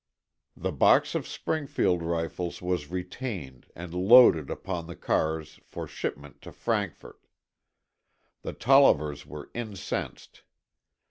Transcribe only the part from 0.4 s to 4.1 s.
The box of Springfield rifles was retained and